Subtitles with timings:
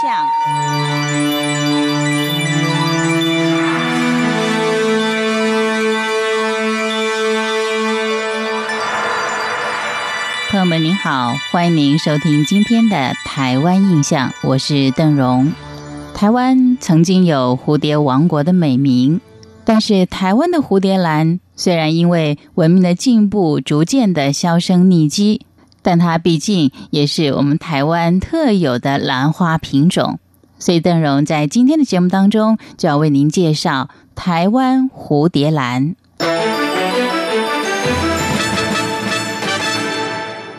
[0.00, 0.10] 象。
[10.50, 15.52] 朋友们您好，欢迎您收听今天的《台湾印象》，我是邓荣。
[16.12, 19.20] 台湾曾经有蝴蝶王国的美名，
[19.64, 25.46] 但是台湾的蝴蝶兰虽然因为文明的进步逐渐的销声匿迹，
[25.82, 30.18] 但它毕竟也是我们台湾特有的兰花品种。
[30.58, 35.96] 所以邓荣在今天的节目当中就要为您介绍台湾蝴蝶兰。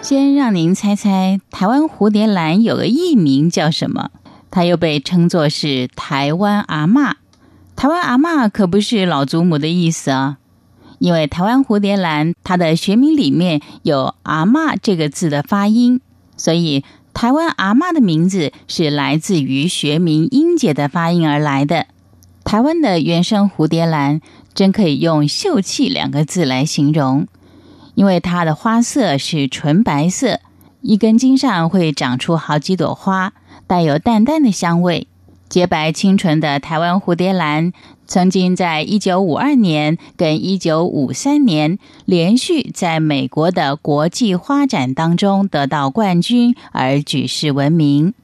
[0.00, 4.10] 先让您猜猜，台湾蝴蝶兰有个艺名叫什么？
[4.50, 7.12] 它又被称作是台湾阿嬷。
[7.76, 10.38] 台湾阿嬷可不是老祖母的意思啊，
[11.00, 16.00] 因为台湾蝴蝶兰它的学名里面有“阿嬷”这个字的发音，
[16.36, 21.86] 所以台湾阿嬷的名字是来自于学名音节的发音而来的。
[22.44, 24.20] 台湾的原生蝴蝶兰
[24.54, 27.26] 真可以用“秀气”两个字来形容。
[27.94, 30.40] 因为它的花色是纯白色，
[30.80, 33.32] 一根茎上会长出好几朵花，
[33.66, 35.08] 带有淡淡的香味。
[35.50, 37.72] 洁白清纯的台湾蝴蝶兰，
[38.06, 48.14] 曾经在一九五二年跟一九五三年连续在美国的国际花展当中得到冠军，而举世闻名。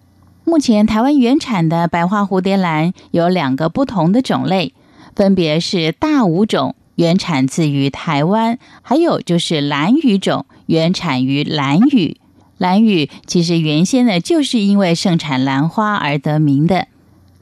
[0.45, 4.73] 目前台湾原产的白花蝴蝶兰有两个不同的种类，
[5.17, 6.77] 分别是大五种。
[6.95, 12.17] 原产自于台湾，还有就是蓝屿种，原产于兰屿。
[12.57, 16.87] 兰屿其实原先呢，就是因为盛产兰花而得名的。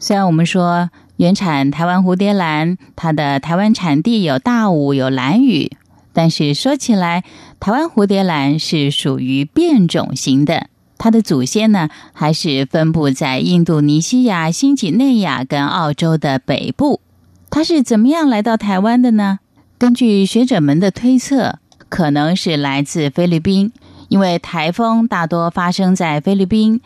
[0.05, 5.79] 虽然我们说原产台湾蝴蝶兰，它的台湾产地有大武有兰屿，
[6.13, 7.25] 但是说起来，
[7.59, 10.67] 台湾蝴蝶兰是属于变种型的，
[10.99, 17.01] 它的祖先呢，还是分布在印度尼西亚、新几内亚跟澳洲的北部。
[17.49, 19.39] 它是怎么样来到台湾的呢？
[19.79, 23.73] 根据学者们的推测，可能是来自菲律宾，
[24.09, 26.83] 因为台风大多发生在菲律宾，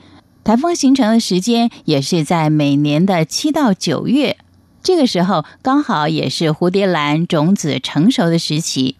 [0.48, 4.38] 台风形成的时间也是在每年的七到九月，
[4.82, 8.96] 这个时候刚好也是蝴蝶兰种子成熟的时期。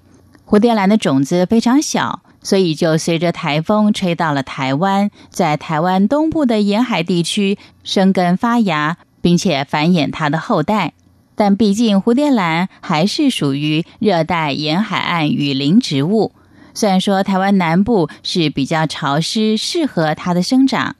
[0.46, 10.92] 蝴蝶兰的种子非常小，所以就随着台风吹到了台湾，在台湾东部的沿海地区生根发芽，并且繁衍它的后代。
[11.34, 16.32] 但毕竟蝴蝶兰还是属于热带沿海岸雨林植物，
[16.74, 20.96] 虽然说台湾南部是比较潮湿，适合它的生长，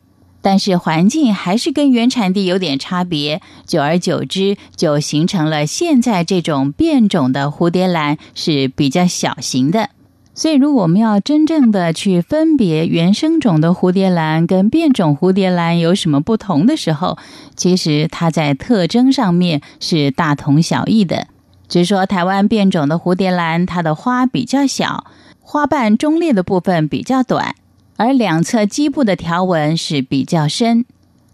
[0.49, 3.43] 但是环境还是跟原产地有点差别。
[3.67, 9.91] 久而久之，就形成了现在这种变种的蝴蝶兰是比较小型的。
[10.35, 17.19] 所以，如果我们要真正的去分别原生种的蝴蝶兰跟变种蝴蝶兰有什么不同的时候，
[17.55, 21.27] 其实它在特征上面是大同小异的。
[21.69, 25.05] 只是说，台湾变种的蝴蝶兰，它的花比较小，
[25.43, 27.55] 花瓣中裂的部分比较短，
[27.99, 30.85] 而两侧基部的条纹是比较深。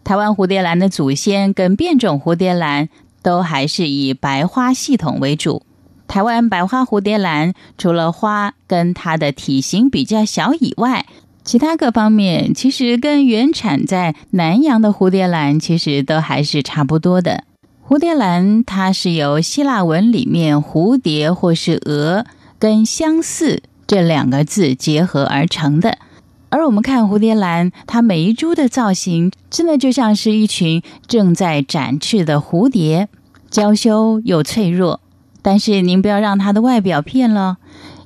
[0.03, 2.89] 台湾蝴蝶兰的祖先跟变种蝴蝶兰
[3.23, 5.63] 都还是以白花系统为主。
[6.09, 11.05] 台湾白花蝴蝶兰除了花跟它的体型比较小以外，
[11.45, 17.45] 其他各方面其实跟原产在南洋的蝴蝶兰其实都还是差不多的。
[17.87, 22.25] 蝴蝶兰它是由希腊文里面蝴蝶或是蛾
[22.59, 25.99] 跟相似这两个字结合而成的。
[26.55, 33.09] 而我们看蝴蝶兰，它每一株的造型真的就像是一群正在展翅的蝴蝶，
[33.51, 35.01] 娇羞又脆弱。
[35.43, 37.57] 但是您不要让它的外表骗了，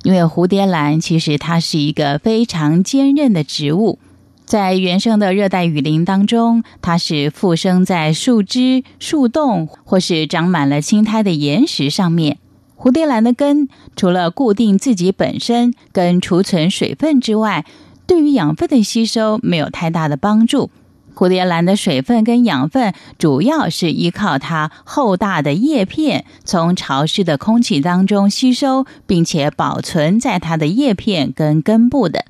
[0.01, 3.99] 因为蝴蝶兰其实它是一个非常坚韧的植物，
[4.45, 12.39] 在原生的热带雨林当中，它是附生在树枝、树洞或是长满了青苔的岩石上面。
[12.75, 17.63] 蝴蝶兰的根除了固定自己本身跟储存水分之外，
[18.09, 20.71] 对于养分的吸收没有太大的帮助。
[21.13, 32.25] 蝴蝶兰的水分跟养分主要是依靠它厚大的叶片从潮湿的空气当中吸收，并且保存在它的叶片跟根部的。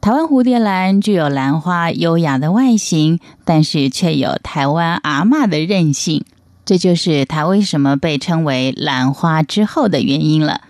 [0.00, 6.24] 台湾蝴蝶兰具有兰花优雅的外形，但是却有台湾阿嬷的韧性，
[6.64, 10.60] 这就是它为什么被称为兰花之后的原因了。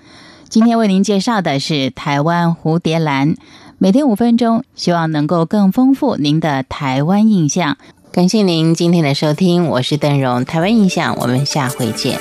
[0.49, 3.35] 今天为您介绍的是台湾蝴蝶兰。
[3.79, 7.77] 每天五分钟，希望能够更丰富您的台湾印象。
[8.13, 12.19] 感谢您今天的收听，我是邓荣，台湾印象，我们下回见。